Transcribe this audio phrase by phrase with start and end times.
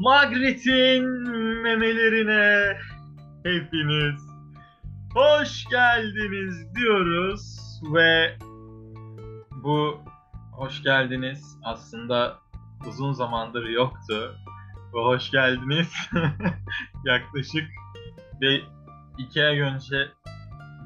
[0.00, 1.04] Magritte'in
[1.62, 2.78] memelerine
[3.44, 4.22] hepiniz
[5.14, 7.58] hoş geldiniz diyoruz
[7.94, 8.38] ve
[9.50, 10.00] bu
[10.52, 12.38] hoş geldiniz aslında
[12.88, 14.36] uzun zamandır yoktu.
[14.92, 15.92] Bu hoş geldiniz
[17.04, 17.68] yaklaşık
[18.40, 18.60] ve
[19.18, 20.08] iki ay önce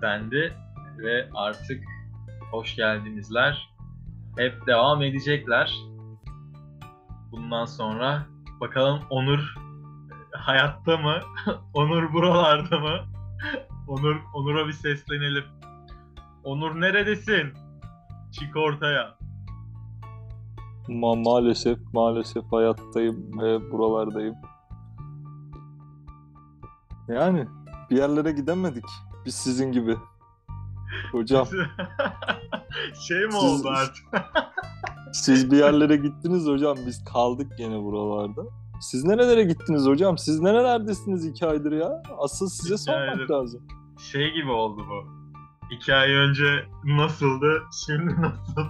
[0.02, 0.52] dendi
[0.98, 1.84] ve artık
[2.51, 3.69] hoş geldinizler
[4.38, 5.74] hep devam edecekler.
[7.33, 9.54] Bundan sonra bakalım Onur
[10.32, 11.20] hayatta mı?
[11.74, 13.00] Onur buralarda mı?
[13.88, 15.44] Onur Onur'a bir seslenelim.
[16.44, 17.52] Onur neredesin?
[18.32, 19.14] Çık ortaya.
[20.88, 24.34] Ma maalesef maalesef hayattayım ve buralardayım.
[27.08, 27.46] Yani
[27.91, 28.84] bir yerlere gidemedik.
[29.27, 29.96] Biz sizin gibi.
[31.12, 31.46] Hocam
[33.08, 34.05] şey mi Siz- oldu artık?
[35.15, 36.77] Siz bir yerlere gittiniz hocam.
[36.87, 38.43] Biz kaldık gene buralarda.
[38.81, 40.19] Siz nerelere gittiniz hocam?
[40.19, 42.03] Siz nerelerdesiniz iki aydır ya?
[42.19, 43.29] Asıl size İki sormak aydır.
[43.31, 43.61] lazım.
[43.98, 45.25] Şey gibi oldu bu.
[45.75, 48.62] İki ay önce nasıldı, şimdi nasıl?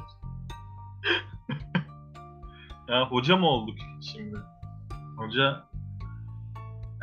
[2.88, 3.74] ya hoca mı olduk
[4.12, 4.36] şimdi?
[5.16, 5.64] Hoca...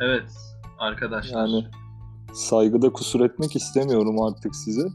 [0.00, 0.32] Evet
[0.78, 1.40] arkadaşlar.
[1.40, 1.66] Yani
[2.32, 4.88] saygıda kusur etmek istemiyorum artık size.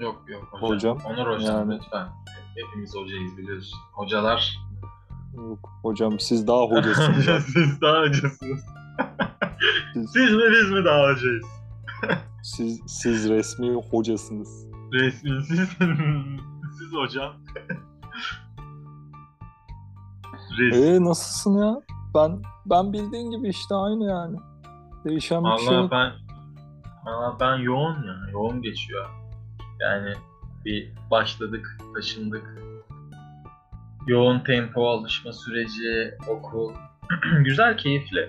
[0.00, 0.98] Yok yok hocam.
[0.98, 2.08] Hocam, Onur hocam yani- lütfen.
[2.56, 3.78] Hepimiz hocayız biliyorsun.
[3.92, 4.58] Hocalar.
[5.36, 7.44] Yok hocam siz daha hocasınız.
[7.54, 8.64] Siz daha hocasınız.
[9.94, 11.46] Siz- Siz mi biz mi daha hocayız?
[12.42, 14.66] siz, siz resmi hocasınız.
[14.92, 15.68] Resmi siz.
[16.78, 17.32] siz hocam.
[20.58, 20.84] Resmi.
[20.84, 21.80] Ee nasılsın ya?
[22.14, 24.36] Ben ben bildiğin gibi işte aynı yani.
[25.04, 25.90] Değişen bir şey Valla yok.
[25.90, 26.12] ben
[27.04, 28.16] valla ben yoğun ya.
[28.32, 29.08] Yoğun geçiyor.
[29.80, 30.14] Yani
[30.64, 32.60] bir başladık, taşındık.
[34.06, 36.72] Yoğun tempo alışma süreci, okul.
[37.44, 38.20] Güzel, keyifli.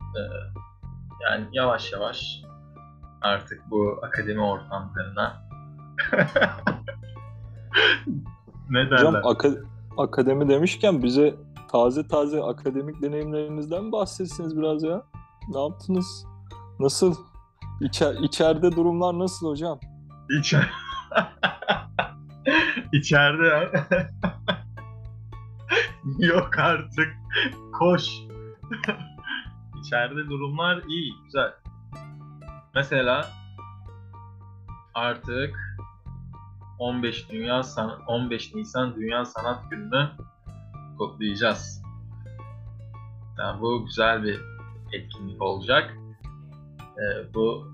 [0.00, 0.20] Ee,
[1.22, 2.42] yani yavaş yavaş
[3.22, 5.42] artık bu akademi ortamlarına
[8.70, 9.22] ne Hocam derler?
[9.22, 9.64] aka-
[9.98, 11.34] akademi demişken bize
[11.72, 15.02] taze taze akademik deneyimlerinizden bahsetsiniz biraz ya.
[15.48, 16.26] Ne yaptınız?
[16.80, 17.14] Nasıl?
[17.80, 19.78] İçer, içeride durumlar nasıl hocam?
[20.40, 20.70] İçer...
[22.92, 23.70] İçeride.
[26.18, 27.16] Yok artık.
[27.72, 28.10] Koş.
[29.80, 31.52] İçeride durumlar iyi, güzel.
[32.74, 33.26] Mesela
[34.94, 35.78] artık
[36.78, 40.10] 15 Dünya San 15 Nisan Dünya Sanat Günü'nü
[40.98, 41.82] kutlayacağız.
[43.38, 44.40] Yani bu güzel bir
[44.92, 45.96] etkinlik olacak.
[46.80, 47.72] Ee, bu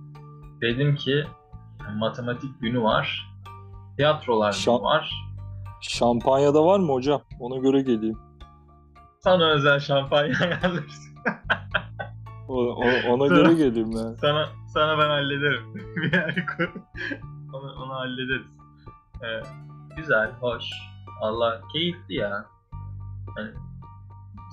[0.61, 1.25] dedim ki
[1.95, 3.31] matematik günü var.
[3.97, 5.11] Tiyatrolar günü Şan- var.
[5.81, 7.21] Şampanya da var mı hocam?
[7.41, 8.19] Ona göre geleyim.
[9.21, 11.15] Sana özel şampanya ayarlarız.
[12.49, 14.15] O- o- ona göre geleyim ben.
[14.15, 15.75] Sana sana ben hallederim.
[15.97, 16.75] bir yer kur.
[17.53, 18.59] Onu, onu hallederiz.
[19.23, 19.41] Ee,
[19.97, 20.65] güzel, hoş.
[21.21, 22.47] Allah keyifli ya.
[23.39, 23.51] Yani,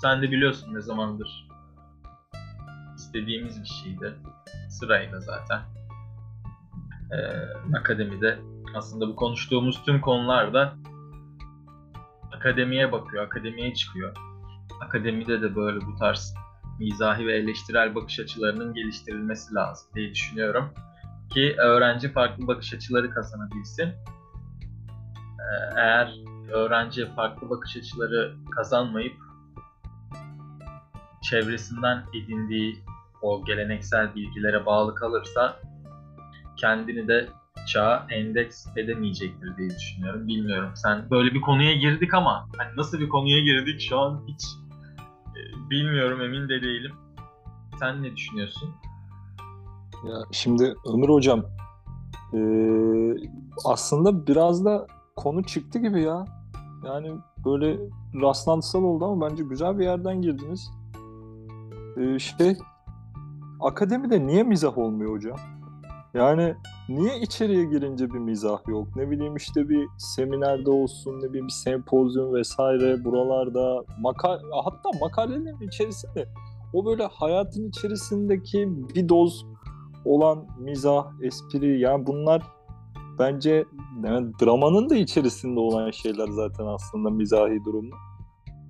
[0.01, 1.47] sen de biliyorsun ne zamandır
[2.95, 4.13] istediğimiz bir şeydi.
[4.69, 5.61] Sırayla zaten.
[7.13, 8.39] Ee, akademide
[8.75, 10.73] aslında bu konuştuğumuz tüm konular da
[12.37, 14.15] akademiye bakıyor, akademiye çıkıyor.
[14.81, 16.33] Akademide de böyle bu tarz
[16.79, 20.73] mizahi ve eleştirel bakış açılarının geliştirilmesi lazım diye düşünüyorum.
[21.29, 23.87] Ki öğrenci farklı bakış açıları kazanabilsin.
[23.87, 23.95] Ee,
[25.75, 26.13] Eğer
[26.51, 29.17] öğrenci farklı bakış açıları kazanmayıp
[31.23, 32.83] çevresinden edindiği
[33.21, 35.59] o geleneksel bilgilere bağlı kalırsa
[36.63, 37.29] kendini de
[37.67, 40.27] çağa endeks edemeyecektir diye düşünüyorum.
[40.27, 40.69] Bilmiyorum.
[40.75, 44.43] Sen böyle bir konuya girdik ama hani nasıl bir konuya girdik şu an hiç
[45.35, 46.91] e, bilmiyorum emin de değilim.
[47.79, 48.69] Sen ne düşünüyorsun?
[50.09, 51.43] Ya şimdi Ömür hocam
[52.33, 53.15] eee,
[53.65, 56.25] aslında biraz da konu çıktı gibi ya.
[56.85, 57.11] Yani
[57.45, 57.77] böyle
[58.21, 60.71] rastlantısal oldu ama bence güzel bir yerden girdiniz.
[61.97, 62.57] Eee, şey
[63.61, 65.52] akademide niye mizah olmuyor hocam?
[66.13, 66.55] Yani
[66.89, 68.95] niye içeriye girince bir mizah yok?
[68.95, 75.67] Ne bileyim işte bir seminerde olsun, ne bileyim bir sempozyum vesaire buralarda maka hatta makalelerin
[75.67, 76.27] içerisinde
[76.73, 79.45] o böyle hayatın içerisindeki bir doz
[80.05, 82.43] olan mizah, espri yani bunlar
[83.19, 83.65] bence
[84.03, 87.99] yani dramanın da içerisinde olan şeyler zaten aslında mizahi durumlar.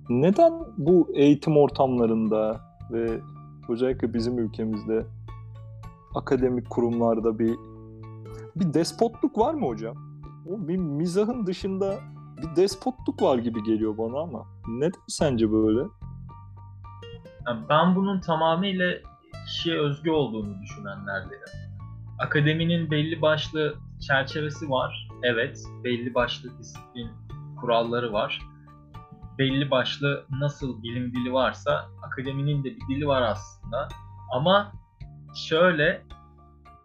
[0.08, 2.60] Neden bu eğitim ortamlarında
[2.92, 3.20] ve
[3.68, 5.06] özellikle bizim ülkemizde
[6.14, 7.56] akademik kurumlarda bir
[8.56, 9.96] bir despotluk var mı hocam?
[10.48, 11.98] O bir mizahın dışında
[12.42, 15.88] bir despotluk var gibi geliyor bana ama neden sence böyle?
[17.70, 18.94] Ben bunun tamamıyla
[19.46, 21.64] kişiye özgü olduğunu düşünenlerdenim.
[22.18, 23.74] Akademinin belli başlı
[24.06, 25.08] çerçevesi var.
[25.22, 27.10] Evet, belli başlı disiplin
[27.60, 28.42] kuralları var.
[29.38, 33.88] Belli başlı nasıl bilim dili varsa akademinin de bir dili var aslında.
[34.34, 34.72] Ama
[35.34, 36.02] şöyle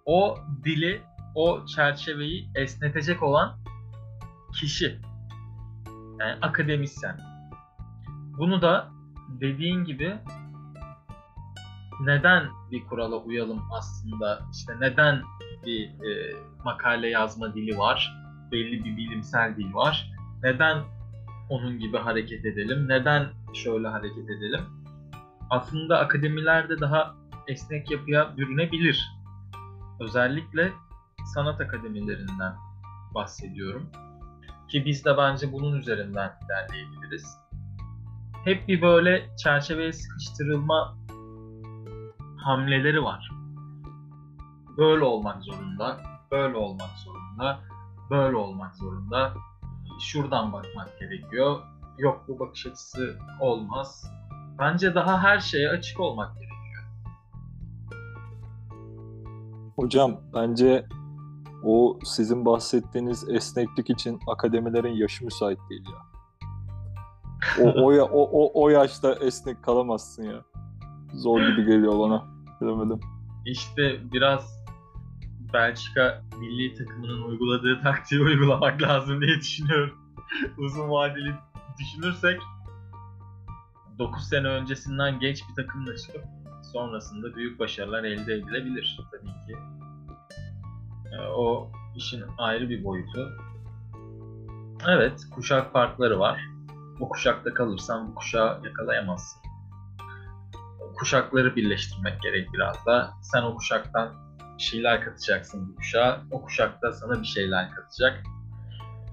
[0.06, 1.01] o dili,
[1.36, 3.57] o çerçeveyi esnetecek olan
[4.60, 5.00] kişi.
[6.19, 7.19] Yani akademisyen.
[8.38, 8.90] Bunu da
[9.42, 10.18] dediğin gibi
[12.00, 15.22] neden bir kurala uyalım aslında işte neden
[15.66, 16.36] bir e,
[16.66, 18.13] makale yazma dili var
[18.51, 20.12] belli bir bilimsel dil var
[20.44, 20.84] neden
[21.50, 24.62] onun gibi hareket edelim neden şöyle hareket edelim
[25.50, 27.16] aslında akademilerde daha
[27.50, 29.12] esnek yapıya bürünebilir
[30.00, 30.72] özellikle
[31.34, 32.56] sanat akademilerinden
[33.16, 33.90] bahsediyorum
[34.72, 37.38] ki biz de bence bunun üzerinden ilerleyebiliriz
[38.44, 40.98] hep bir böyle çerçeveye sıkıştırılma
[42.38, 43.31] hamleleri var.
[44.78, 45.98] Böyle olmak zorunda,
[46.31, 47.60] böyle olmak zorunda,
[48.10, 49.34] böyle olmak zorunda.
[50.00, 51.60] Şuradan bakmak gerekiyor.
[51.98, 54.12] Yok bu bakış açısı olmaz.
[54.60, 56.49] Bence daha her şeye açık olmak gerekiyor.
[59.80, 60.86] Hocam bence
[61.64, 66.10] o sizin bahsettiğiniz esneklik için akademilerin yaşı müsait değil ya.
[67.64, 70.44] O, o, ya, o, o, o yaşta esnek kalamazsın ya.
[71.14, 72.26] Zor gibi geliyor bana.
[72.62, 73.00] Bilemedim.
[73.46, 74.64] İşte biraz
[75.54, 79.98] Belçika milli takımının uyguladığı taktiği uygulamak lazım diye düşünüyorum.
[80.58, 81.34] Uzun vadeli
[81.80, 82.42] düşünürsek
[84.00, 86.38] 9 sene öncesinden genç bir takımla çıkıp
[86.74, 89.57] sonrasında büyük başarılar elde edilebilir tabii ki.
[91.13, 93.30] Ee, O işin ayrı bir boyutu.
[94.88, 96.42] Evet, kuşak farkları var.
[97.00, 99.42] Bu kuşakta kalırsan bu kuşağı yakalayamazsın.
[100.98, 103.12] Kuşakları birleştirmek gerek biraz da.
[103.22, 104.13] Sen o kuşaktan
[104.57, 106.22] şeyler katacaksın bu kuşağa.
[106.31, 108.24] O kuşak da sana bir şeyler katacak.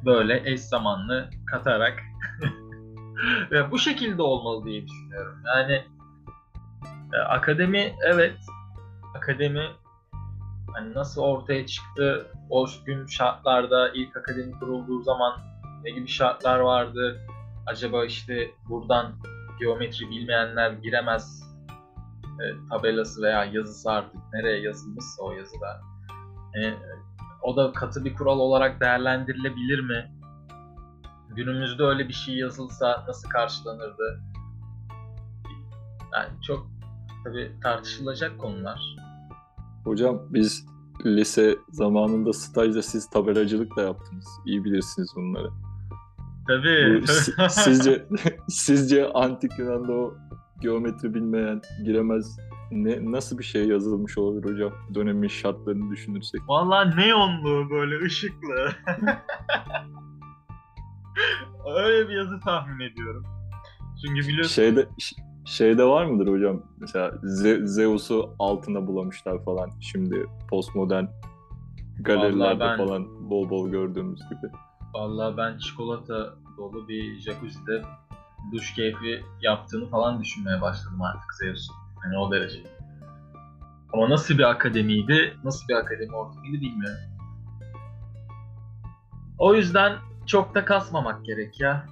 [0.05, 2.03] Böyle eş zamanlı katarak
[3.51, 5.43] ve bu şekilde olmalı diye düşünüyorum.
[5.47, 5.85] Yani
[7.15, 8.37] e, akademi evet
[9.17, 9.65] akademi
[10.75, 15.41] hani nasıl ortaya çıktı o gün şartlarda ilk akademi kurulduğu zaman
[15.85, 17.21] ne gibi şartlar vardı
[17.67, 19.13] acaba işte buradan
[19.61, 21.43] geometri bilmeyenler giremez
[22.41, 25.81] e, tabelası veya yazısı artık nereye yazılmışsa o yazıda
[26.57, 26.75] e,
[27.43, 30.13] o da katı bir kural olarak değerlendirilebilir mi?
[31.29, 34.21] Günümüzde öyle bir şey yazılsa nasıl karşılanırdı?
[36.13, 36.76] Yani çok
[37.27, 38.97] tabii tartışılacak konular.
[39.85, 40.67] Hocam biz
[41.05, 44.27] lise zamanında stajda siz tabelacılık da yaptınız.
[44.47, 45.49] İyi bilirsiniz bunları.
[46.49, 47.03] Tabii.
[47.03, 47.07] Bu
[47.49, 48.07] sizce
[48.49, 50.15] sizce antik Yunan'da o
[50.61, 52.39] geometri bilmeyen giremez
[52.71, 54.73] ne nasıl bir şey yazılmış olabilir hocam?
[54.95, 56.41] Dönemin şartlarını düşünürsek.
[56.49, 58.55] Vallahi neonlu böyle ışıklı.
[61.77, 63.25] Öyle bir yazı tahmin ediyorum.
[64.07, 64.89] Çünkü biliyorsun Şeyde
[65.47, 66.63] şeyde var mıdır hocam?
[66.81, 69.71] Mesela Ze- Zeus'u altına bulamışlar falan.
[69.81, 71.05] Şimdi postmodern
[72.01, 74.53] galerilerde ben- falan bol bol gördüğümüz gibi.
[74.95, 77.83] Vallahi ben çikolata dolu bir jacuzzi'de
[78.53, 81.75] duş keyfi yaptığını falan düşünmeye başladım artık Zeus'un.
[82.05, 82.59] Yani o derece.
[83.93, 86.99] Ama nasıl bir akademiydi, nasıl bir akademi ortamıydı bilmiyorum.
[89.39, 89.93] O yüzden
[90.27, 91.87] çok da kasmamak gerek ya.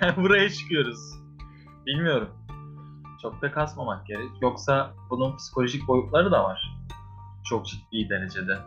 [0.00, 0.98] yani buraya çıkıyoruz.
[1.86, 2.28] Bilmiyorum.
[3.26, 4.30] Çok da kasmamak gerek.
[4.42, 6.76] Yoksa bunun psikolojik boyutları da var.
[7.44, 8.58] Çok ciddi derecede.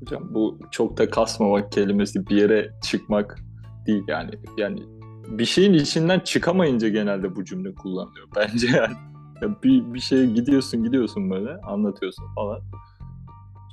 [0.00, 3.38] Hocam bu çok da kasmamak kelimesi bir yere çıkmak
[3.86, 4.30] değil yani.
[4.56, 4.82] Yani
[5.28, 8.28] bir şeyin içinden çıkamayınca genelde bu cümle kullanılıyor.
[8.36, 8.94] Bence yani
[9.42, 12.60] Ya bir, bir şeye gidiyorsun gidiyorsun böyle anlatıyorsun falan.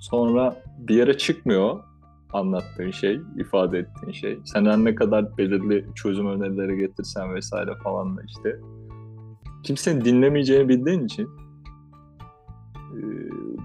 [0.02, 1.84] Sonra bir yere çıkmıyor
[2.34, 4.40] anlattığın şey, ifade ettiğin şey.
[4.46, 8.60] Sen her ne kadar belirli çözüm önerileri getirsen vesaire falan da işte
[9.64, 11.30] kimsenin dinlemeyeceğini bildiğin için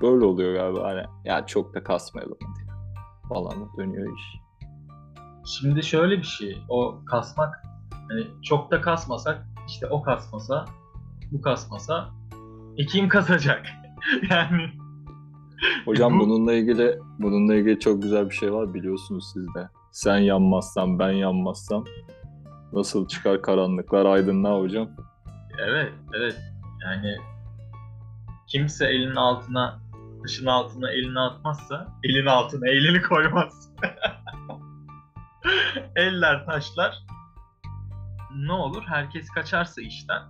[0.02, 0.88] böyle oluyor galiba.
[0.88, 2.64] Hani ya çok da kasmayalım hadi
[3.28, 4.44] falan dönüyor iş.
[5.46, 7.62] Şimdi şöyle bir şey, o kasmak,
[8.08, 10.64] hani çok da kasmasak, işte o kasmasa,
[11.32, 12.10] bu kasmasa,
[12.76, 13.66] e kim kasacak?
[14.30, 14.70] yani
[15.84, 19.68] Hocam Bu- bununla ilgili bununla ilgili çok güzel bir şey var biliyorsunuz siz de.
[19.92, 21.84] Sen yanmazsan ben yanmazsam
[22.72, 24.88] nasıl çıkar karanlıklar aydınlığa hocam?
[25.58, 26.36] evet, evet.
[26.84, 27.16] Yani
[28.46, 29.80] kimse elinin altına,
[30.22, 33.70] taşın altına elini atmazsa, elin altına elini koymaz.
[35.96, 36.98] Eller taşlar,
[38.36, 38.82] ne olur?
[38.86, 40.22] Herkes kaçarsa işten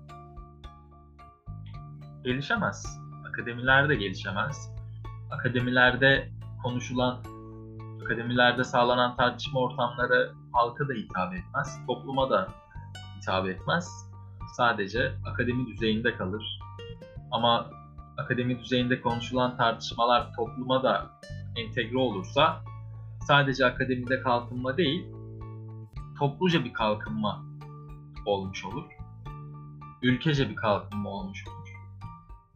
[2.25, 2.99] gelişemez.
[3.29, 4.74] Akademiler de gelişemez.
[5.31, 6.31] Akademilerde
[6.63, 7.19] konuşulan,
[8.05, 12.49] akademilerde sağlanan tartışma ortamları halka da hitap etmez, topluma da
[13.17, 14.11] hitap etmez.
[14.57, 16.61] Sadece akademi düzeyinde kalır.
[17.31, 17.71] Ama
[18.17, 21.11] akademi düzeyinde konuşulan tartışmalar topluma da
[21.57, 22.61] entegre olursa
[23.27, 25.07] sadece akademide kalkınma değil,
[26.19, 27.45] topluca bir kalkınma
[28.27, 28.85] olmuş olur.
[30.03, 31.69] Ülkece bir kalkınma olmuş olur.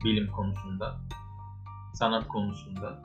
[0.04, 0.96] Bilim konusunda,
[1.98, 3.02] sanat konusunda.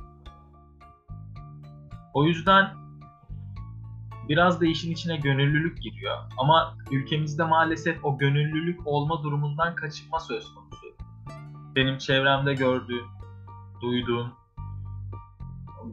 [2.14, 2.74] O yüzden
[4.30, 6.18] biraz da işin içine gönüllülük giriyor.
[6.38, 10.86] Ama ülkemizde maalesef o gönüllülük olma durumundan kaçınma söz konusu.
[11.76, 13.06] Benim çevremde gördüğüm,
[13.82, 14.34] duyduğum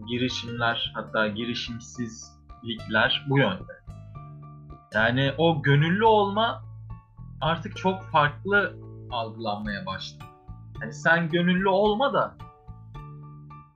[0.08, 3.72] girişimler hatta girişimsizlikler bu yönde.
[4.94, 6.62] Yani o gönüllü olma
[7.40, 8.76] artık çok farklı
[9.10, 10.24] algılanmaya başladı.
[10.80, 12.36] Hani sen gönüllü olma da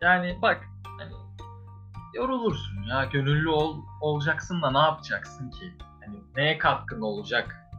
[0.04, 0.68] yani bak
[0.98, 1.12] hani
[2.14, 5.74] yorulursun ya gönüllü ol, olacaksın da ne yapacaksın ki?
[6.04, 7.70] Hani neye katkın olacak?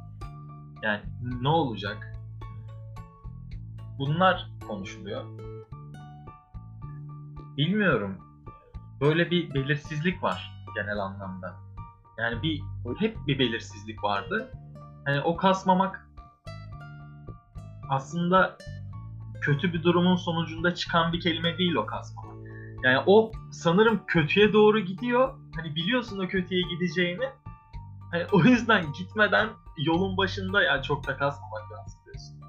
[0.82, 1.01] Yani
[1.41, 2.13] ne olacak?
[4.00, 5.24] Bunlar konuşuluyor.
[7.58, 8.17] Bilmiyorum.
[9.01, 11.55] Böyle bir belirsizlik var genel anlamda.
[12.17, 12.62] Yani bir
[13.00, 14.51] hep bir belirsizlik vardı.
[15.05, 16.10] Hani o kasmamak
[17.89, 18.58] aslında
[19.42, 22.36] kötü bir durumun sonucunda çıkan bir kelime değil o kasmamak.
[22.84, 25.34] Yani o sanırım kötüye doğru gidiyor.
[25.56, 27.25] Hani biliyorsun o kötüye gideceğini.
[28.12, 32.42] Hani o yüzden gitmeden yolun başında yani çok da kasmamak lazım diyorsun.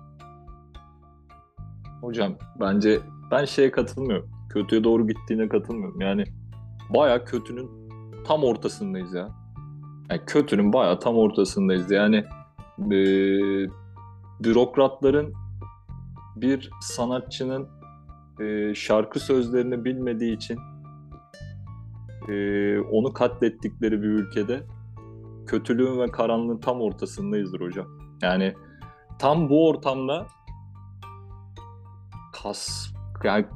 [2.01, 3.01] Hocam bence
[3.31, 4.31] ben şeye katılmıyorum.
[4.51, 6.01] Kötüye doğru gittiğine katılmıyorum.
[6.01, 6.25] Yani
[6.91, 7.71] baya kötünün
[8.27, 9.29] tam ortasındayız ya.
[10.11, 11.91] Yani kötünün baya tam ortasındayız.
[11.91, 12.25] Yani
[12.79, 12.99] e,
[14.41, 15.35] bürokratların
[16.37, 17.69] bir sanatçının
[18.41, 20.59] e, şarkı sözlerini bilmediği için
[22.29, 24.63] e, onu katlettikleri bir ülkede
[25.47, 27.87] kötülüğün ve karanlığın tam ortasındayızdır hocam.
[28.23, 28.55] Yani
[29.19, 30.27] tam bu ortamda
[32.43, 32.93] kas
[33.25, 33.47] yani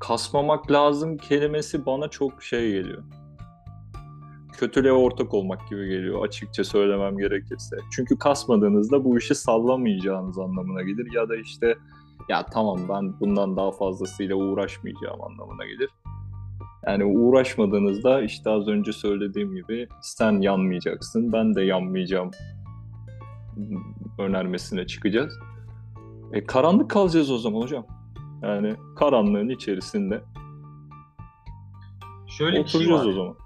[0.00, 3.02] kasmamak lazım kelimesi bana çok şey geliyor.
[4.52, 7.76] Kötülüğe ortak olmak gibi geliyor açıkça söylemem gerekirse.
[7.92, 11.76] Çünkü kasmadığınızda bu işi sallamayacağınız anlamına gelir ya da işte
[12.28, 15.90] ya tamam ben bundan daha fazlasıyla uğraşmayacağım anlamına gelir.
[16.86, 22.30] Yani uğraşmadığınızda işte az önce söylediğim gibi sen yanmayacaksın, ben de yanmayacağım
[24.18, 25.38] önermesine çıkacağız.
[26.32, 27.86] E, karanlık kalacağız o zaman hocam.
[28.42, 30.22] Yani karanlığın içerisinde
[32.26, 33.12] Şöyle bir şey oturacağız var.
[33.12, 33.36] o zaman.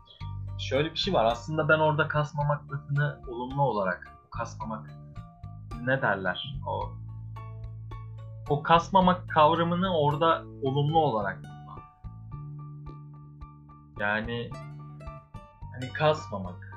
[0.59, 1.25] Şöyle bir şey var.
[1.25, 4.91] Aslında ben orada kasmamak lafını olumlu olarak kasmamak
[5.85, 6.61] ne derler?
[6.67, 6.93] O
[8.49, 11.81] o kasmamak kavramını orada olumlu olarak kullan.
[14.01, 14.51] Yani
[15.75, 16.77] hani kasmamak.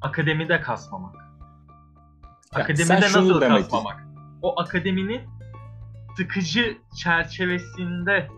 [0.00, 1.14] Akademide kasmamak.
[1.14, 4.06] Yani Akademide nasıl kasmamak?
[4.42, 5.22] O akademinin
[6.16, 8.28] sıkıcı çerçevesinde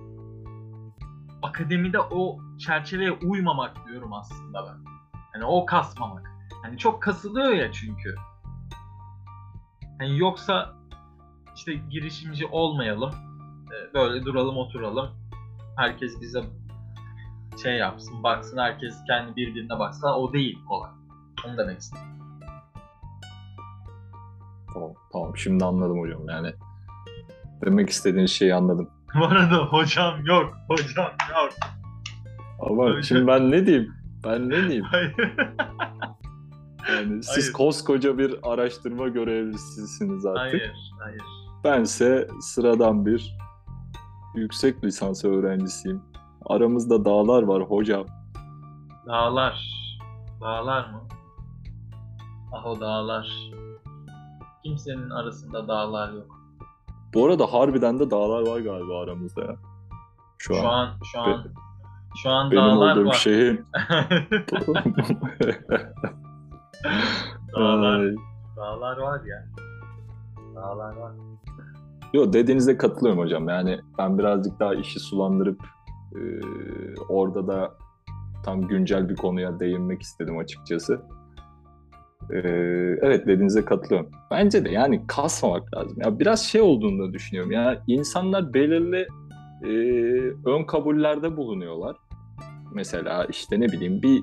[1.43, 4.91] akademide o çerçeveye uymamak diyorum aslında ben.
[5.33, 6.31] Hani o kasmamak.
[6.63, 8.15] Hani çok kasılıyor ya çünkü.
[9.99, 10.73] Hani yoksa
[11.57, 13.11] işte girişimci olmayalım.
[13.73, 15.11] e, Böyle duralım oturalım.
[15.77, 16.41] Herkes bize
[17.63, 20.91] şey yapsın, baksın, herkes kendi birbirine baksa o değil kolay.
[21.47, 22.05] Onu demek istedim.
[24.75, 26.53] Tamam, tamam şimdi anladım hocam yani.
[27.65, 28.91] Demek istediğin şeyi anladım.
[29.21, 31.51] Bu arada hocam yok, hocam yok.
[32.61, 33.95] Ama şimdi ben ne diyeyim?
[34.25, 34.85] Ben ne diyeyim?
[34.85, 35.15] Hayır.
[36.95, 40.41] Yani siz koskoca bir araştırma görevlisisiniz artık.
[40.41, 41.23] hayır, hayır.
[41.65, 43.37] Bense sıradan bir
[44.35, 46.03] yüksek lisans öğrencisiyim.
[46.47, 48.07] Aramızda dağlar var hocam.
[49.07, 49.65] Dağlar.
[50.41, 51.01] Dağlar mı?
[52.53, 53.29] Ah o dağlar.
[54.65, 56.41] Kimsenin arasında dağlar yok.
[57.15, 59.57] Bu arada harbiden de dağlar var galiba aramızda ya.
[60.39, 61.45] Şu, Şu an, an şu an
[62.23, 63.13] şu an benim dağlar olduğum var.
[63.15, 63.61] şehir.
[67.57, 68.15] dağlar,
[68.57, 69.47] dağlar var ya.
[70.55, 71.13] Dağlar var.
[72.15, 73.49] Yo dediğinize katılıyorum hocam.
[73.49, 75.63] Yani ben birazcık daha işi sulandırıp
[76.15, 76.21] e,
[77.09, 77.75] orada da
[78.45, 81.01] tam güncel bir konuya değinmek istedim açıkçası.
[82.31, 82.39] E,
[83.03, 84.11] evet dediğinize katılıyorum.
[84.31, 85.97] Bence de yani kasmamak lazım.
[86.05, 87.53] Ya biraz şey olduğunu da düşünüyorum.
[87.53, 89.07] Ya insanlar belirli
[89.63, 89.69] e,
[90.47, 91.97] ön kabullerde bulunuyorlar.
[92.75, 94.23] Mesela işte ne bileyim bir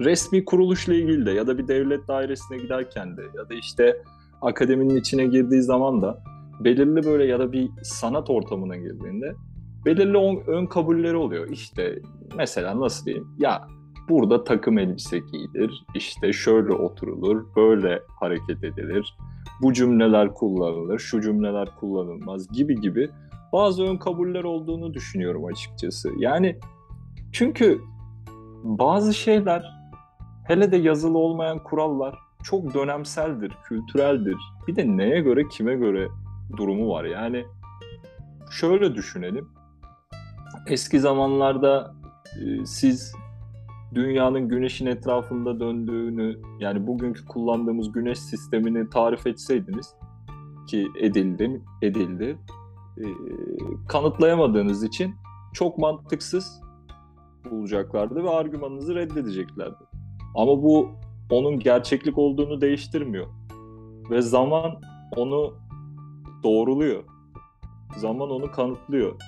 [0.00, 4.02] resmi kuruluşla ilgili de ya da bir devlet dairesine giderken de ya da işte
[4.42, 6.22] akademinin içine girdiği zaman da
[6.60, 9.34] belirli böyle ya da bir sanat ortamına girdiğinde
[9.86, 11.48] belirli ön kabulleri oluyor.
[11.50, 11.98] İşte
[12.36, 13.26] mesela nasıl diyeyim?
[13.38, 13.68] Ya
[14.08, 19.16] burada takım elbise giyilir, işte şöyle oturulur, böyle hareket edilir,
[19.62, 23.10] bu cümleler kullanılır, şu cümleler kullanılmaz gibi gibi
[23.52, 26.10] bazı ön kabuller olduğunu düşünüyorum açıkçası.
[26.18, 26.58] Yani
[27.32, 27.80] çünkü
[28.64, 29.79] bazı şeyler
[30.50, 34.36] hele de yazılı olmayan kurallar çok dönemseldir, kültüreldir.
[34.68, 36.08] Bir de neye göre, kime göre
[36.56, 37.04] durumu var.
[37.04, 37.44] Yani
[38.50, 39.48] şöyle düşünelim.
[40.66, 41.94] Eski zamanlarda
[42.40, 43.14] e, siz
[43.94, 49.94] dünyanın güneşin etrafında döndüğünü yani bugünkü kullandığımız güneş sistemini tarif etseydiniz
[50.68, 52.38] ki edildi edildi
[52.98, 53.04] e,
[53.88, 55.14] kanıtlayamadığınız için
[55.52, 56.60] çok mantıksız
[57.50, 59.89] bulacaklardı ve argümanınızı reddedeceklerdi.
[60.34, 60.88] Ama bu
[61.30, 63.26] onun gerçeklik olduğunu değiştirmiyor.
[64.10, 64.80] Ve zaman
[65.16, 65.54] onu
[66.42, 67.04] doğruluyor.
[67.96, 69.20] Zaman onu kanıtlıyor.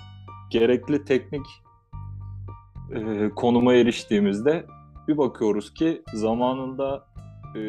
[0.50, 1.46] Gerekli teknik
[2.94, 4.66] e, konuma eriştiğimizde
[5.08, 7.06] bir bakıyoruz ki zamanında
[7.56, 7.60] e,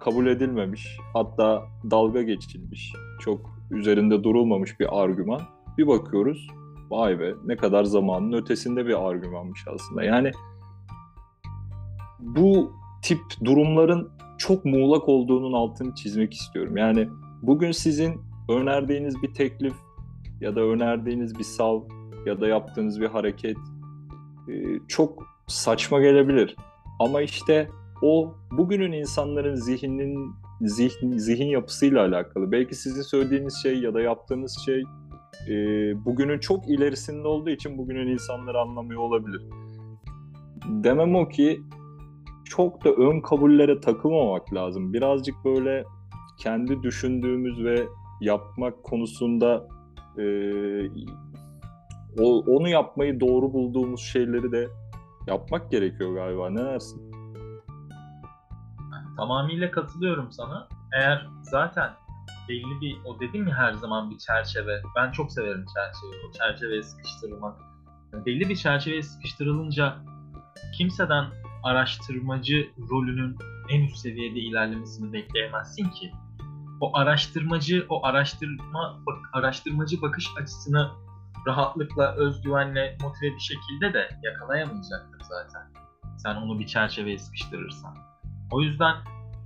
[0.00, 5.40] kabul edilmemiş, hatta dalga geçilmiş, çok üzerinde durulmamış bir argüman.
[5.78, 6.48] Bir bakıyoruz,
[6.90, 10.04] vay be ne kadar zamanın ötesinde bir argümanmış aslında.
[10.04, 10.30] Yani
[12.20, 12.72] bu
[13.02, 16.76] tip durumların çok muğlak olduğunun altını çizmek istiyorum.
[16.76, 17.08] Yani
[17.42, 19.74] bugün sizin önerdiğiniz bir teklif
[20.40, 21.80] ya da önerdiğiniz bir sav
[22.26, 23.56] ya da yaptığınız bir hareket
[24.48, 24.52] e,
[24.88, 26.56] çok saçma gelebilir.
[27.00, 27.68] Ama işte
[28.02, 32.52] o bugünün insanların zihninin zihin, zihin yapısıyla alakalı.
[32.52, 34.84] Belki sizin söylediğiniz şey ya da yaptığınız şey
[35.48, 35.54] e,
[36.04, 39.42] bugünün çok ilerisinde olduğu için bugünün insanları anlamıyor olabilir.
[40.66, 41.62] Demem o ki
[42.56, 44.92] çok da ön kabullere takılmamak lazım.
[44.92, 45.84] Birazcık böyle
[46.38, 47.86] kendi düşündüğümüz ve
[48.20, 49.68] yapmak konusunda
[50.18, 50.24] e,
[52.20, 54.68] o, onu yapmayı doğru bulduğumuz şeyleri de
[55.26, 56.50] yapmak gerekiyor galiba.
[56.50, 57.12] Ne dersin?
[59.16, 60.68] Tamamıyla katılıyorum sana.
[60.92, 61.90] Eğer zaten
[62.48, 64.82] belli bir, o dedim ya her zaman bir çerçeve.
[64.96, 66.26] Ben çok severim çerçeve.
[66.28, 67.56] O çerçeveye sıkıştırılmak.
[68.26, 69.96] belli bir çerçeveye sıkıştırılınca
[70.78, 71.24] kimseden
[71.62, 73.36] araştırmacı rolünün
[73.68, 76.12] en üst seviyede ilerlemesini bekleyemezsin ki.
[76.80, 80.90] O araştırmacı, o araştırma bak, araştırmacı bakış açısını
[81.46, 85.72] rahatlıkla, özgüvenle, motive bir şekilde de yakalayamayacaktır zaten.
[86.18, 87.96] Sen onu bir çerçeveye sıkıştırırsan.
[88.50, 88.96] O yüzden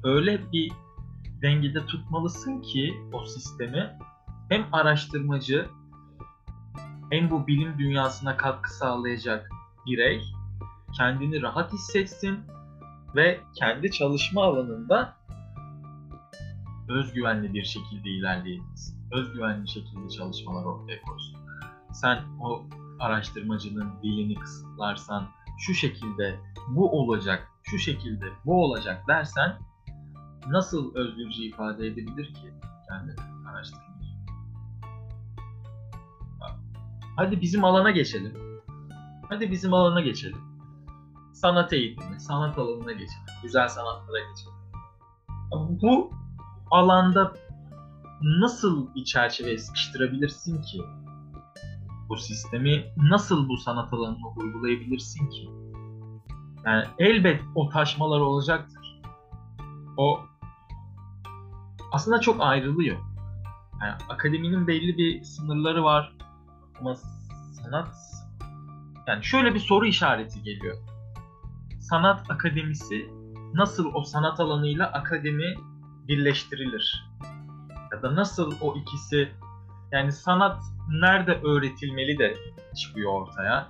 [0.04, 0.72] öyle bir
[1.42, 3.98] dengede tutmalısın ki o sistemi
[4.48, 5.68] hem araştırmacı
[7.10, 9.50] hem bu bilim dünyasına katkı sağlayacak
[9.86, 10.22] birey
[10.96, 12.40] kendini rahat hissetsin
[13.16, 15.16] ve kendi çalışma alanında
[16.88, 18.96] özgüvenli bir şekilde ilerleyebilsin.
[19.12, 21.38] Özgüvenli şekilde çalışmalar ortaya koysun.
[21.92, 22.66] Sen o
[23.00, 25.28] araştırmacının dilini kısıtlarsan,
[25.58, 29.58] şu şekilde bu olacak, şu şekilde bu olacak dersen
[30.48, 32.52] nasıl özgürce ifade edebilir ki
[32.88, 33.86] kendini araştırmacı?
[37.16, 38.32] Hadi bizim alana geçelim.
[39.28, 40.55] Hadi bizim alana geçelim
[41.46, 43.26] sanat eğitimi, sanat alanına geçelim.
[43.42, 44.52] Güzel sanatlara geçelim.
[45.82, 46.10] Bu
[46.70, 47.32] alanda
[48.22, 50.82] nasıl bir çerçeveye sıkıştırabilirsin ki?
[52.08, 55.50] Bu sistemi nasıl bu sanat alanına uygulayabilirsin ki?
[56.64, 59.00] Yani elbet o taşmalar olacaktır.
[59.96, 60.20] O
[61.92, 62.96] aslında çok ayrılıyor.
[63.82, 66.16] Yani akademinin belli bir sınırları var
[66.80, 66.96] ama
[67.62, 67.96] sanat
[69.06, 70.95] yani şöyle bir soru işareti geliyor
[71.90, 73.10] sanat akademisi
[73.54, 75.54] nasıl o sanat alanıyla akademi
[76.08, 77.10] birleştirilir?
[77.92, 79.32] Ya da nasıl o ikisi
[79.92, 82.36] yani sanat nerede öğretilmeli de
[82.76, 83.68] çıkıyor ortaya.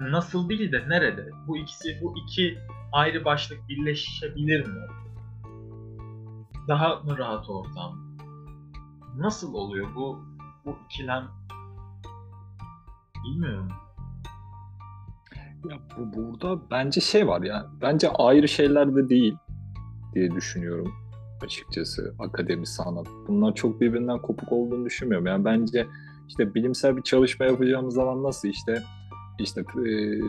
[0.00, 1.30] Nasıl değil de nerede?
[1.46, 2.58] Bu ikisi bu iki
[2.92, 4.86] ayrı başlık birleşebilir mi?
[6.68, 8.18] Daha mı rahat ortam?
[9.16, 10.24] Nasıl oluyor bu
[10.64, 11.28] bu ikilem?
[13.24, 13.87] Bilmiyorum.
[15.70, 17.66] Ya bu burada bence şey var ya.
[17.82, 19.36] Bence ayrı şeyler de değil
[20.14, 20.92] diye düşünüyorum
[21.44, 23.06] açıkçası akademi sanat.
[23.28, 25.26] Bunlar çok birbirinden kopuk olduğunu düşünmüyorum.
[25.26, 25.86] Yani bence
[26.28, 28.82] işte bilimsel bir çalışma yapacağımız zaman nasıl işte
[29.38, 30.20] işte e,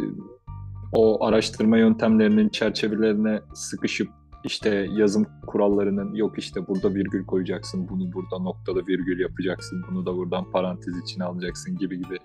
[0.93, 4.09] o araştırma yöntemlerinin çerçevelerine sıkışıp
[4.43, 10.15] işte yazım kurallarının yok işte burada virgül koyacaksın, bunu burada noktada virgül yapacaksın, bunu da
[10.15, 12.17] buradan parantez içine alacaksın gibi gibi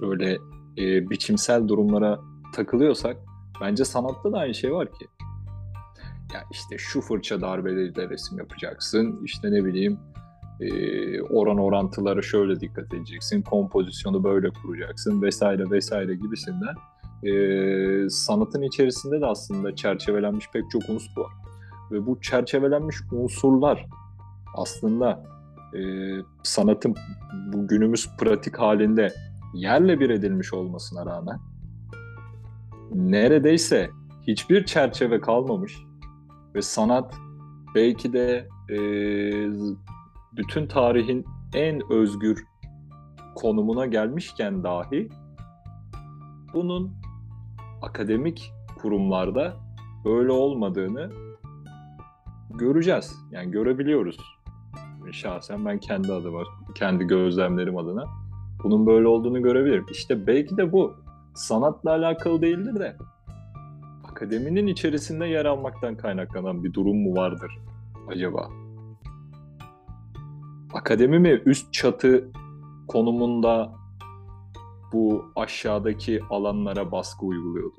[0.00, 0.38] böyle
[0.78, 2.20] e, biçimsel durumlara
[2.52, 3.16] takılıyorsak
[3.60, 5.06] Bence sanatta da aynı şey var ki.
[6.34, 9.20] Ya işte şu fırça darbeleriyle resim yapacaksın.
[9.24, 9.98] İşte ne bileyim
[11.30, 13.42] oran orantılara şöyle dikkat edeceksin.
[13.42, 16.74] Kompozisyonu böyle kuracaksın vesaire vesaire gibisinden.
[18.08, 21.32] Sanatın içerisinde de aslında çerçevelenmiş pek çok unsur var.
[21.90, 23.86] Ve bu çerçevelenmiş unsurlar
[24.56, 25.24] aslında
[25.74, 25.80] e,
[26.42, 26.94] sanatın
[27.52, 29.14] bu günümüz pratik halinde
[29.54, 31.40] yerle bir edilmiş olmasına rağmen
[32.94, 33.90] neredeyse
[34.26, 35.78] hiçbir çerçeve kalmamış
[36.54, 37.14] ve sanat
[37.74, 38.78] belki de e,
[40.36, 41.24] bütün tarihin
[41.54, 42.44] en özgür
[43.34, 45.08] konumuna gelmişken dahi
[46.54, 46.92] bunun
[47.82, 49.56] akademik kurumlarda
[50.04, 51.10] böyle olmadığını
[52.50, 53.14] göreceğiz.
[53.30, 54.16] Yani görebiliyoruz.
[55.12, 56.42] Şahsen ben kendi adıma,
[56.74, 58.04] kendi gözlemlerim adına
[58.64, 59.86] bunun böyle olduğunu görebilirim.
[59.90, 60.94] İşte belki de bu
[61.34, 62.96] sanatla alakalı değildir de
[64.10, 67.58] akademinin içerisinde yer almaktan kaynaklanan bir durum mu vardır
[68.08, 68.50] acaba?
[70.74, 72.30] Akademi mi üst çatı
[72.88, 73.72] konumunda
[74.92, 77.76] bu aşağıdaki alanlara baskı uyguluyordu?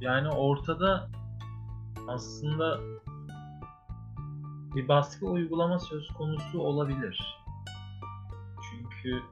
[0.00, 1.08] Yani ortada
[2.08, 2.80] aslında
[4.74, 7.39] bir baskı uygulama söz konusu olabilir.
[9.02, 9.22] Çünkü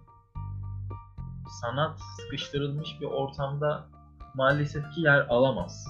[1.61, 3.89] sanat sıkıştırılmış bir ortamda
[4.35, 5.87] maalesef ki yer alamaz.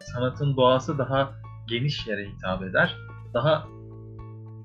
[0.00, 1.32] Sanatın doğası daha
[1.68, 2.96] geniş yere hitap eder.
[3.34, 3.66] Daha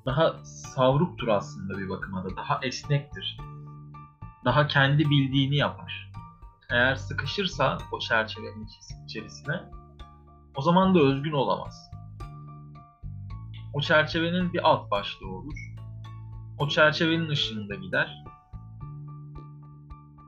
[0.06, 2.38] daha savruktur aslında bir bakıma da.
[2.38, 3.38] Daha esnektir.
[4.46, 6.12] Daha kendi bildiğini yapar.
[6.70, 8.68] Eğer sıkışırsa o çerçevenin
[9.06, 9.62] içerisine
[10.56, 11.92] o zaman da özgün olamaz.
[13.74, 15.71] O çerçevenin bir alt başlığı olur.
[16.62, 18.24] O çerçevenin ışığında gider.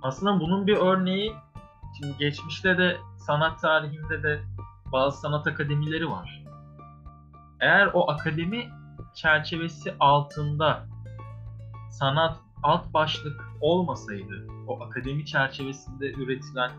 [0.02, 1.34] Aslında bunun bir örneği
[1.98, 4.44] şimdi geçmişte de sanat tarihinde de
[4.92, 6.44] bazı sanat akademileri var.
[7.60, 8.70] Eğer o akademi
[9.16, 10.86] çerçevesi altında
[11.92, 16.72] sanat alt başlık olmasaydı, o akademi çerçevesinde üretilen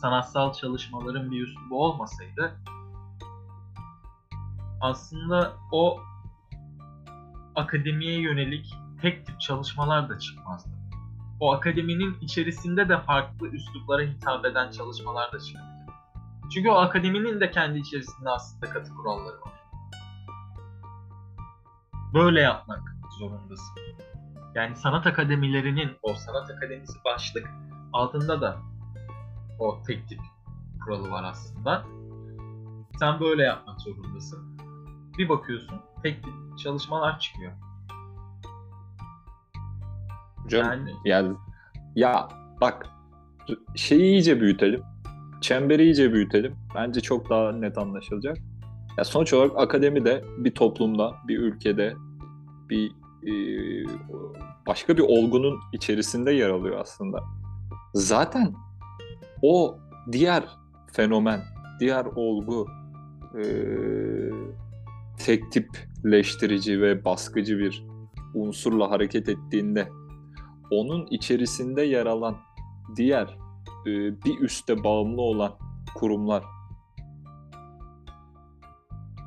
[0.00, 2.56] sanatsal çalışmaların bir üslubu olmasaydı
[4.80, 6.00] aslında o
[7.54, 10.70] akademiye yönelik tek tip çalışmalar da çıkmazdı.
[11.40, 15.70] O akademinin içerisinde de farklı üsluplara hitap eden çalışmalar da çıkabilir.
[16.54, 19.52] Çünkü o akademinin de kendi içerisinde aslında katı kuralları var.
[22.14, 23.76] Böyle yapmak zorundasın.
[24.54, 27.50] Yani sanat akademilerinin o sanat akademisi başlık
[27.92, 28.56] altında da
[29.58, 30.20] o tek tip
[30.84, 31.84] kuralı var aslında.
[32.98, 34.58] Sen böyle yapmak zorundasın.
[35.18, 37.52] Bir bakıyorsun tek tip çalışmalar çıkıyor.
[40.44, 41.36] Hocam yani, yani
[41.96, 42.28] ya
[42.60, 42.86] bak
[43.76, 44.82] şeyi iyice büyütelim.
[45.40, 46.56] Çemberi iyice büyütelim.
[46.74, 48.36] Bence çok daha net anlaşılacak.
[48.98, 51.94] Ya sonuç olarak akademide bir toplumda, bir ülkede
[52.68, 52.92] bir
[53.26, 53.32] e,
[54.66, 57.20] başka bir olgunun içerisinde yer alıyor aslında.
[57.94, 58.54] Zaten
[59.42, 59.78] o
[60.12, 60.44] diğer
[60.92, 61.40] fenomen,
[61.80, 62.66] diğer olgu
[63.38, 63.44] e,
[65.18, 67.84] tek tipleştirici ve baskıcı bir
[68.34, 69.88] unsurla hareket ettiğinde
[70.70, 72.36] onun içerisinde yer alan
[72.96, 73.38] diğer
[73.86, 73.90] e,
[74.24, 75.52] bir üste bağımlı olan
[75.94, 76.44] kurumlar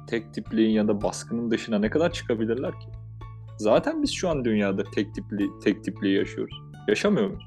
[0.07, 2.87] tek tipliğin ya da baskının dışına ne kadar çıkabilirler ki?
[3.57, 6.61] Zaten biz şu an dünyada tek tipli tek tipliği yaşıyoruz.
[6.87, 7.43] Yaşamıyor muyuz?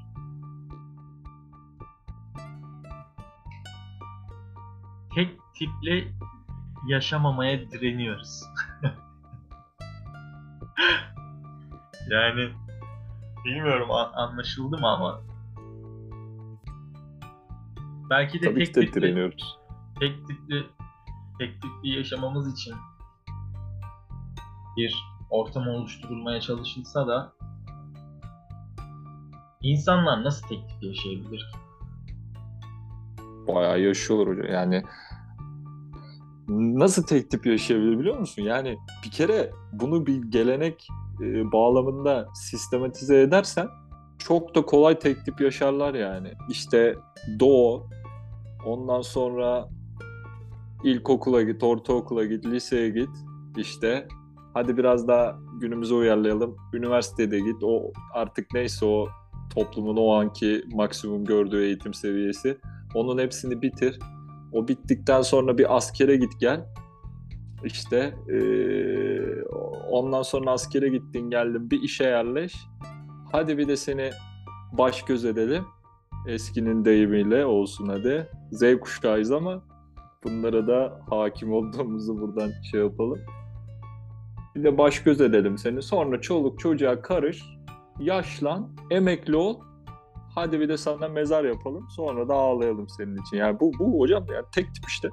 [5.15, 6.13] Tek tipli
[6.87, 8.43] yaşamamaya direniyoruz.
[12.11, 12.49] yani
[13.47, 15.21] bilmiyorum anlaşıldı mı ama
[18.09, 19.57] belki de Tabii tek tipli, direniyoruz.
[19.99, 20.63] tek tipli
[21.39, 22.73] tek tipli yaşamamız için
[24.77, 24.95] bir
[25.29, 27.33] ortam oluşturulmaya çalışılsa da
[29.61, 31.57] insanlar nasıl tek tip yaşayabilir ki?
[33.47, 34.51] Bayağı yaşıyorlar hocam.
[34.53, 34.83] Yani
[36.79, 38.41] nasıl tek tip yaşayabilir biliyor musun?
[38.41, 40.87] Yani bir kere bunu bir gelenek
[41.21, 43.67] e, bağlamında sistematize edersen
[44.17, 46.31] çok da kolay tek tip yaşarlar yani.
[46.49, 46.95] İşte
[47.39, 47.87] doğu,
[48.65, 49.69] ondan sonra
[50.83, 53.09] ilkokula git, ortaokula git, liseye git.
[53.57, 54.07] İşte
[54.53, 56.55] hadi biraz daha günümüze uyarlayalım.
[56.73, 57.63] Üniversitede git.
[57.63, 59.07] O artık neyse o
[59.55, 62.57] toplumun o anki maksimum gördüğü eğitim seviyesi.
[62.95, 63.99] Onun hepsini bitir.
[64.53, 66.65] O bittikten sonra bir askere git gel.
[67.63, 68.37] İşte ee,
[69.89, 72.55] ondan sonra askere gittin geldin bir işe yerleş.
[73.31, 74.11] Hadi bir de seni
[74.71, 75.65] baş göz edelim.
[76.27, 78.29] Eskinin deyimiyle olsun hadi.
[78.51, 79.63] Z kuşağıyız ama
[80.23, 83.19] bunlara da hakim olduğumuzu buradan şey yapalım.
[84.55, 85.81] Bir de baş göz edelim seni.
[85.81, 87.43] Sonra çoluk çocuğa karış,
[87.99, 89.59] yaşlan, emekli ol.
[90.35, 91.87] Hadi bir de sana mezar yapalım.
[91.89, 93.37] Sonra da ağlayalım senin için.
[93.37, 95.09] Yani bu, bu hocam yani tek tip işte.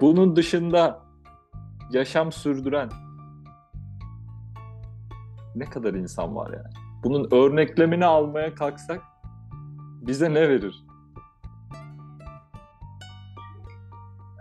[0.00, 1.02] Bunun dışında
[1.90, 2.90] yaşam sürdüren
[5.54, 6.74] ne kadar insan var yani.
[7.04, 9.02] Bunun örneklemini almaya kalksak
[10.06, 10.84] bize ne verir?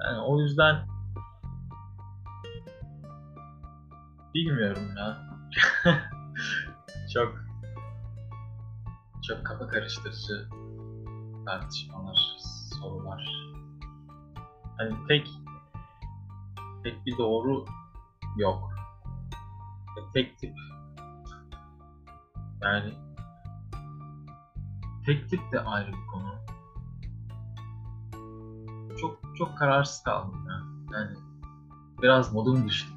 [0.04, 0.88] Yani o yüzden
[4.34, 5.18] bilmiyorum ya.
[7.14, 7.44] çok
[9.28, 10.50] çok kafa karıştırıcı
[11.46, 12.36] tartışmalar,
[12.82, 13.28] sorular.
[14.78, 15.28] Hani tek
[16.84, 17.66] tek bir doğru
[18.38, 18.74] yok.
[20.14, 20.56] Tek tip
[22.64, 22.94] yani
[25.06, 26.34] tek de ayrı bir konu.
[29.02, 30.64] Çok çok kararsız kaldım ya.
[30.94, 31.18] Yani
[32.02, 32.94] biraz modum düştü.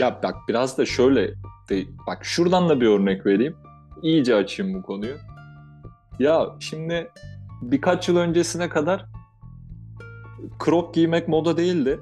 [0.00, 1.34] Ya bak biraz da şöyle
[1.68, 3.56] de, bak şuradan da bir örnek vereyim.
[4.02, 5.16] İyice açayım bu konuyu.
[6.18, 7.10] Ya şimdi
[7.62, 9.06] birkaç yıl öncesine kadar
[10.64, 12.00] crop giymek moda değildi.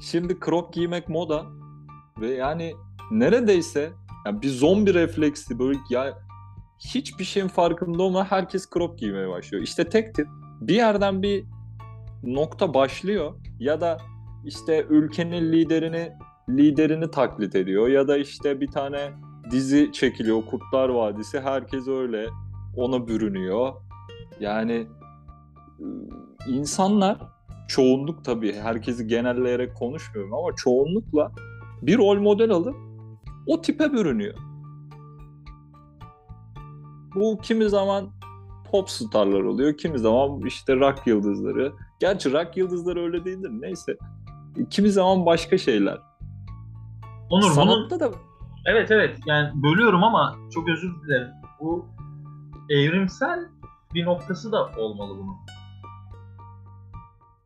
[0.00, 1.46] Şimdi crop giymek moda
[2.20, 2.74] ve yani
[3.10, 3.92] neredeyse
[4.26, 6.18] yani bir zombi refleksi böyle ya
[6.78, 9.62] hiçbir şeyin farkında olmadan herkes crop giymeye başlıyor.
[9.62, 10.26] İşte tek tip
[10.60, 11.44] bir yerden bir
[12.22, 13.98] nokta başlıyor ya da
[14.44, 16.12] işte ülkenin liderini
[16.48, 19.12] liderini taklit ediyor ya da işte bir tane
[19.50, 22.26] dizi çekiliyor Kurtlar Vadisi herkes öyle
[22.76, 23.72] ona bürünüyor.
[24.40, 24.86] Yani
[26.48, 27.18] insanlar
[27.68, 31.32] çoğunluk tabii herkesi genelleyerek konuşmuyorum ama çoğunlukla
[31.82, 32.76] bir rol model alıp
[33.46, 34.34] o tipe bürünüyor.
[37.14, 38.10] Bu kimi zaman
[38.70, 41.72] pop starlar oluyor, kimi zaman işte rock yıldızları.
[42.00, 43.96] Gerçi rock yıldızları öyle değildir neyse.
[44.70, 45.98] Kimi zaman başka şeyler.
[47.30, 48.12] Onur bunun Sanatta da
[48.66, 51.28] Evet evet yani bölüyorum ama çok özür dilerim.
[51.60, 51.86] Bu
[52.70, 53.40] evrimsel
[53.94, 55.36] bir noktası da olmalı bunun.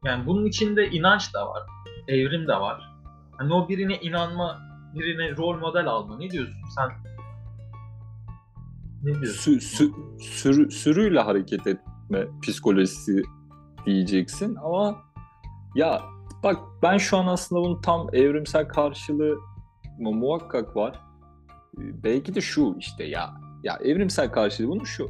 [0.04, 1.62] Yani bunun içinde inanç da var,
[2.09, 2.92] evrim de var.
[3.38, 4.59] Hani o birine inanma,
[4.98, 6.18] birine rol model alma.
[6.18, 6.88] Ne diyorsun sen?
[9.02, 9.52] Ne diyorsun?
[9.52, 13.22] sü, sü, sürü- sürüyle hareket etme psikolojisi
[13.87, 14.96] diyeceksin ama
[15.74, 16.02] ya
[16.42, 19.37] bak ben şu an aslında bunun tam evrimsel karşılığı
[19.98, 21.00] mu- muhakkak var.
[21.80, 25.09] Ee, Belki de şu işte ya ya evrimsel karşılığı bunun şu.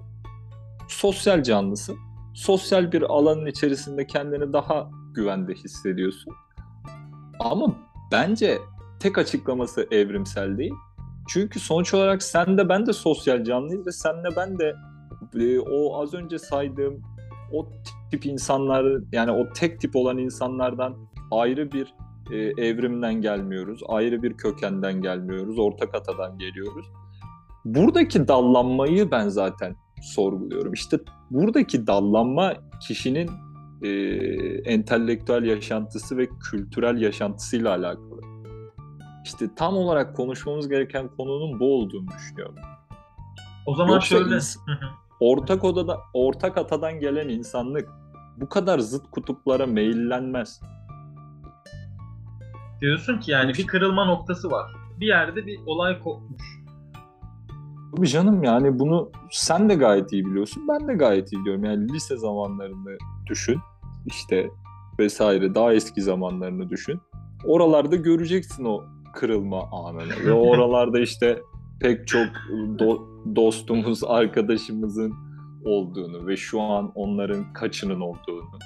[0.89, 1.97] Sosyal canlısın.
[2.35, 6.33] Sosyal bir alanın içerisinde kendini daha güvende hissediyorsun.
[7.41, 7.67] Ama
[8.13, 8.59] bence
[9.07, 10.75] tek açıklaması evrimsel değil.
[11.29, 14.75] Çünkü sonuç olarak sen de ben de sosyal canlıyız ve senle ben de
[15.35, 17.03] e, o az önce saydığım
[17.53, 17.69] o
[18.11, 20.97] tip insanlar yani o tek tip olan insanlardan
[21.31, 21.95] ayrı bir
[22.33, 23.81] e, evrimden gelmiyoruz.
[23.89, 25.59] Ayrı bir kökenden gelmiyoruz.
[25.59, 26.87] Ortak atadan geliyoruz.
[27.65, 30.73] Buradaki dallanmayı ben zaten sorguluyorum.
[30.73, 30.99] İşte
[31.31, 32.55] buradaki dallanma
[32.89, 33.31] kişinin
[33.83, 33.89] e,
[34.65, 38.36] entelektüel yaşantısı ve kültürel yaşantısıyla alakalı.
[39.27, 42.55] İşte tam olarak konuşmamız gereken konunun bu olduğunu düşünüyorum.
[43.67, 44.39] O zaman Yoksa şöyle.
[45.21, 47.89] Ortak odada, ortak atadan gelen insanlık
[48.37, 50.61] bu kadar zıt kutuplara meyillenmez.
[52.81, 54.73] Diyorsun ki yani bir kırılma noktası var.
[55.01, 56.43] Bir yerde bir olay kopmuş.
[57.97, 60.69] Tabii canım yani bunu sen de gayet iyi biliyorsun.
[60.69, 61.65] Ben de gayet iyi biliyorum.
[61.65, 63.61] Yani lise zamanlarını düşün.
[64.07, 64.51] işte
[64.99, 67.01] vesaire daha eski zamanlarını düşün.
[67.45, 70.27] Oralarda göreceksin o kırılma anını.
[70.27, 71.43] Ve oralarda işte
[71.81, 75.15] pek çok do- dostumuz, arkadaşımızın
[75.65, 78.59] olduğunu ve şu an onların kaçının olduğunu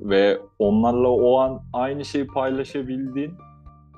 [0.00, 3.34] ve onlarla o an aynı şeyi paylaşabildiğin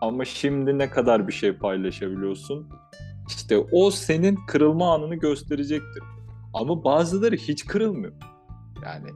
[0.01, 2.69] ama şimdi ne kadar bir şey paylaşabiliyorsun
[3.29, 6.03] işte o senin kırılma anını gösterecektir.
[6.55, 8.13] Ama bazıları hiç kırılmıyor.
[8.85, 9.07] Yani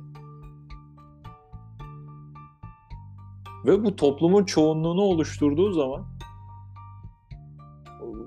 [3.64, 6.06] ve bu toplumun çoğunluğunu oluşturduğu zaman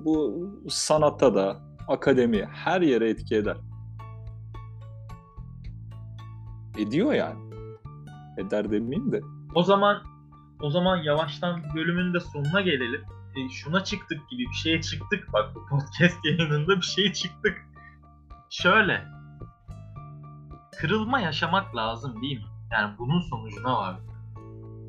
[0.06, 3.58] bu sanata da, akademiye, her yere etki eder.
[6.78, 7.40] Ediyor yani.
[8.38, 9.22] Eder demeyeyim de.
[9.56, 10.04] O zaman
[10.62, 13.02] o zaman yavaştan bölümün de sonuna gelelim.
[13.36, 15.34] E, şuna çıktık gibi bir şeye çıktık.
[15.34, 17.58] Bak bu podcast yayınında bir şeye çıktık.
[18.50, 19.06] Şöyle.
[20.78, 22.46] Kırılma yaşamak lazım değil mi?
[22.72, 24.00] Yani bunun sonucuna var.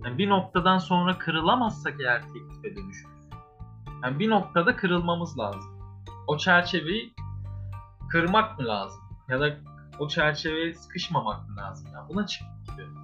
[0.04, 3.28] Yani bir noktadan sonra kırılamazsak eğer tek tipe dönüşürüz.
[4.04, 5.78] Yani bir noktada kırılmamız lazım.
[6.26, 7.14] o çerçeveyi
[8.10, 9.00] kırmak mı lazım?
[9.28, 9.56] Ya da
[9.98, 11.88] o çerçeveye sıkışmamak mı lazım?
[11.94, 12.94] Ya buna çıkmak istiyorum.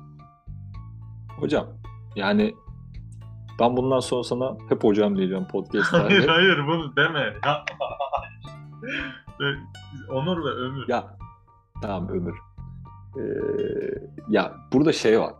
[1.40, 1.66] Hocam
[2.16, 2.54] yani
[3.60, 6.26] ben bundan sonra sana hep hocam diyeceğim Hayır podcastlerde.
[6.26, 7.34] hayır bunu deme.
[7.44, 7.64] Ya.
[10.10, 10.88] Onur ve Ömür.
[10.88, 11.16] ya
[11.82, 12.34] tamam Ömür.
[13.16, 13.20] Ee,
[14.28, 15.32] ya burada şey var.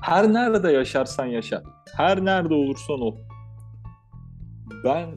[0.00, 1.62] Her nerede yaşarsan yaşa.
[1.96, 3.16] Her nerede olursan ol.
[4.84, 5.08] Ben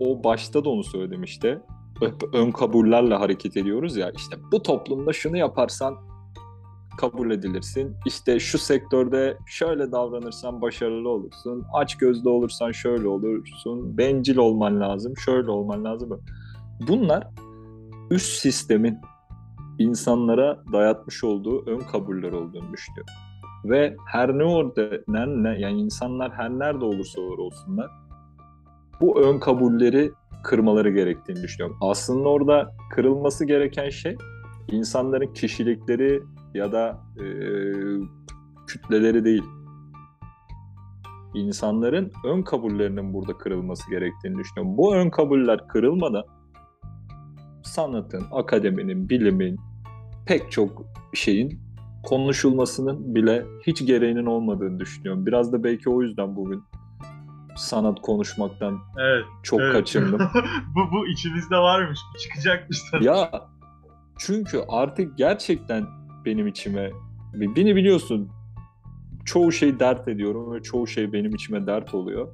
[0.00, 1.62] o başta da onu söyledim işte.
[2.32, 4.10] Ön kabullerle hareket ediyoruz ya.
[4.10, 5.96] İşte bu toplumda şunu yaparsan
[6.98, 7.96] kabul edilirsin.
[8.06, 11.64] İşte şu sektörde şöyle davranırsan başarılı olursun.
[11.72, 13.98] Aç gözlü olursan şöyle olursun.
[13.98, 15.16] Bencil olman lazım.
[15.16, 16.20] Şöyle olman lazım.
[16.88, 17.28] Bunlar
[18.10, 18.98] üst sistemin
[19.78, 23.14] insanlara dayatmış olduğu ön kabuller olduğunu düşünüyorum.
[23.64, 27.90] Ve her ne orada ne, yani insanlar her nerede olursa olur olsunlar
[29.00, 30.12] bu ön kabulleri
[30.44, 31.76] kırmaları gerektiğini düşünüyorum.
[31.80, 34.16] Aslında orada kırılması gereken şey
[34.70, 36.22] insanların kişilikleri
[36.54, 37.24] ya da e,
[38.66, 39.44] kütleleri değil.
[41.34, 44.78] İnsanların ön kabullerinin burada kırılması gerektiğini düşünüyorum.
[44.78, 46.24] Bu ön kabuller kırılmadan
[47.62, 49.60] sanatın, akademinin, bilimin,
[50.26, 50.82] pek çok
[51.14, 51.63] şeyin
[52.04, 55.26] konuşulmasının bile hiç gereğinin olmadığını düşünüyorum.
[55.26, 56.62] Biraz da belki o yüzden bugün
[57.56, 59.24] sanat konuşmaktan Evet.
[59.42, 59.72] çok evet.
[59.72, 60.20] kaçındım.
[60.74, 62.00] bu bu içimizde varmış.
[62.14, 63.04] Bu çıkacakmış tabii.
[63.04, 63.30] ya
[64.18, 65.86] çünkü artık gerçekten
[66.24, 66.90] benim içime
[67.34, 68.30] beni biliyorsun
[69.24, 72.28] çoğu şey dert ediyorum ve çoğu şey benim içime dert oluyor.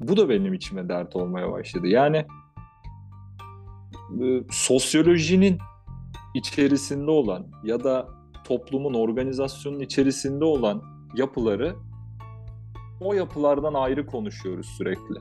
[0.00, 1.86] Bu da benim içime dert olmaya başladı.
[1.86, 2.26] Yani
[4.22, 5.58] e, sosyolojinin
[6.34, 8.15] içerisinde olan ya da
[8.48, 10.82] toplumun organizasyonun içerisinde olan
[11.14, 11.76] yapıları
[13.00, 15.20] o yapılardan ayrı konuşuyoruz sürekli.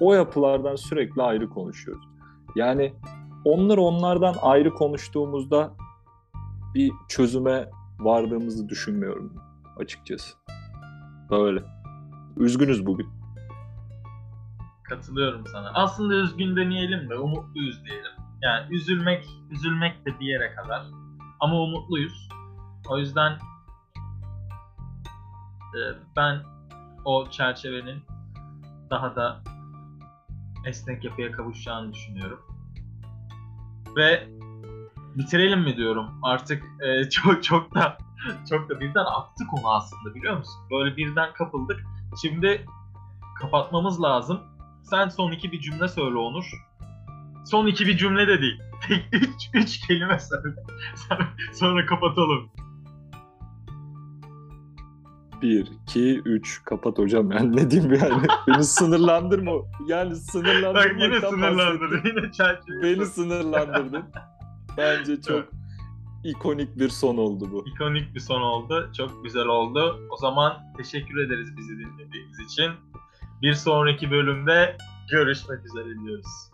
[0.00, 2.04] O yapılardan sürekli ayrı konuşuyoruz.
[2.56, 2.94] Yani
[3.44, 5.74] onları onlardan ayrı konuştuğumuzda
[6.74, 9.32] bir çözüme vardığımızı düşünmüyorum
[9.76, 10.34] açıkçası.
[11.30, 11.62] Böyle.
[12.36, 13.06] Üzgünüz bugün.
[14.82, 15.70] Katılıyorum sana.
[15.74, 18.12] Aslında üzgün demeyelim de umutluyuz diyelim.
[18.42, 21.03] Yani üzülmek, üzülmek de bir yere kadar.
[21.40, 22.28] Ama umutluyuz.
[22.88, 23.32] O yüzden
[25.74, 25.80] e,
[26.16, 26.42] ben
[27.04, 28.04] o çerçevenin
[28.90, 29.40] daha da
[30.64, 32.40] esnek yapıya kavuşacağını düşünüyorum.
[33.96, 34.28] Ve
[35.14, 36.06] bitirelim mi diyorum.
[36.22, 37.98] Artık e, çok çok da
[38.50, 40.62] çok da birden aktı konu aslında biliyor musun?
[40.70, 41.84] Böyle birden kapıldık.
[42.22, 42.66] Şimdi
[43.40, 44.40] kapatmamız lazım.
[44.82, 46.44] Sen son iki bir cümle söyle Onur.
[47.46, 48.62] Son iki bir cümle de değil.
[49.12, 50.56] Üç, üç kelime söyle.
[51.52, 52.50] Sonra kapatalım.
[55.42, 59.52] 1, 2, 3 kapat hocam yani ne diyeyim yani beni sınırlandırma
[59.86, 62.00] yani Bak sınırlandırmaktan yine sınırlandırdın.
[62.04, 62.82] Yine çerçeve.
[62.82, 64.04] Beni sınırlandırdın.
[64.76, 65.48] Bence çok
[66.24, 67.64] ikonik bir son oldu bu.
[67.66, 68.90] İkonik bir son oldu.
[68.96, 70.08] Çok güzel oldu.
[70.10, 72.72] O zaman teşekkür ederiz bizi dinlediğiniz için.
[73.42, 74.76] Bir sonraki bölümde
[75.10, 76.50] görüşmek üzere diyoruz.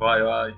[0.00, 0.54] Vay vay.